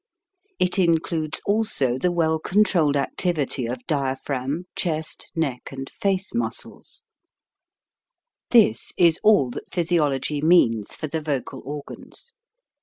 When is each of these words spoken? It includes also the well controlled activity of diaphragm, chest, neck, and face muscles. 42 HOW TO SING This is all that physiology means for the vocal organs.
It 0.57 0.79
includes 0.79 1.41
also 1.45 1.99
the 1.99 2.11
well 2.11 2.39
controlled 2.39 2.97
activity 2.97 3.67
of 3.67 3.85
diaphragm, 3.85 4.65
chest, 4.75 5.31
neck, 5.35 5.69
and 5.71 5.87
face 5.91 6.33
muscles. 6.33 7.03
42 8.51 8.57
HOW 8.57 8.59
TO 8.59 8.65
SING 8.65 8.71
This 8.71 8.93
is 9.15 9.19
all 9.23 9.51
that 9.51 9.71
physiology 9.71 10.41
means 10.41 10.95
for 10.95 11.05
the 11.05 11.21
vocal 11.21 11.61
organs. 11.63 12.33